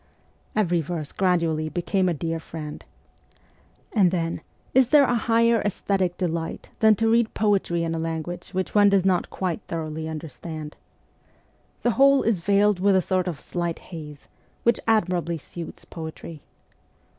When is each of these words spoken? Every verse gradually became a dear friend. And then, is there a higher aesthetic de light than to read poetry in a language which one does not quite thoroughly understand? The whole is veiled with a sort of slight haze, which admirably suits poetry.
Every 0.55 0.81
verse 0.81 1.11
gradually 1.11 1.69
became 1.69 2.09
a 2.09 2.13
dear 2.15 2.39
friend. 2.39 2.83
And 3.93 4.09
then, 4.09 4.41
is 4.73 4.87
there 4.87 5.03
a 5.03 5.13
higher 5.15 5.61
aesthetic 5.61 6.17
de 6.17 6.27
light 6.27 6.71
than 6.79 6.95
to 6.95 7.07
read 7.07 7.35
poetry 7.35 7.83
in 7.83 7.93
a 7.93 7.99
language 7.99 8.49
which 8.49 8.73
one 8.73 8.89
does 8.89 9.05
not 9.05 9.29
quite 9.29 9.61
thoroughly 9.67 10.09
understand? 10.09 10.75
The 11.83 11.91
whole 12.01 12.23
is 12.23 12.39
veiled 12.39 12.79
with 12.79 12.95
a 12.95 12.99
sort 13.03 13.27
of 13.27 13.39
slight 13.39 13.77
haze, 13.77 14.27
which 14.63 14.79
admirably 14.87 15.37
suits 15.37 15.85
poetry. 15.85 16.41